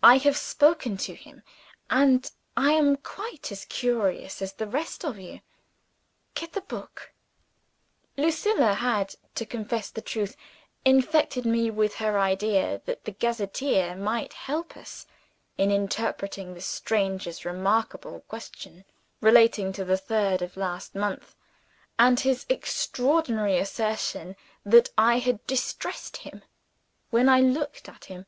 I 0.00 0.18
have 0.18 0.36
spoken 0.36 0.96
to 0.98 1.14
him; 1.16 1.42
and 1.90 2.30
I 2.56 2.70
am 2.70 2.94
quite 2.98 3.50
as 3.50 3.64
curious 3.64 4.40
as 4.40 4.52
the 4.52 4.68
rest 4.68 5.04
of 5.04 5.18
you. 5.18 5.40
Get 6.34 6.52
the 6.52 6.60
book." 6.60 7.10
Lucilla 8.16 8.74
had 8.74 9.16
(to 9.34 9.44
confess 9.44 9.90
the 9.90 10.00
truth) 10.00 10.36
infected 10.84 11.44
me 11.44 11.68
with 11.72 11.96
her 11.96 12.16
idea, 12.16 12.80
that 12.84 13.06
the 13.06 13.10
gazetteer 13.10 13.96
might 13.96 14.34
help 14.34 14.76
us 14.76 15.04
in 15.56 15.72
interpreting 15.72 16.54
the 16.54 16.60
stranger's 16.60 17.44
remarkable 17.44 18.20
question 18.28 18.84
relating 19.20 19.72
to 19.72 19.84
the 19.84 19.98
third 19.98 20.42
of 20.42 20.56
last 20.56 20.94
month, 20.94 21.34
and 21.98 22.20
his 22.20 22.46
extraordinary 22.48 23.58
assertion 23.58 24.36
that 24.64 24.90
I 24.96 25.18
had 25.18 25.44
distressed 25.48 26.18
him 26.18 26.44
when 27.10 27.28
I 27.28 27.40
looked 27.40 27.88
at 27.88 28.04
him. 28.04 28.26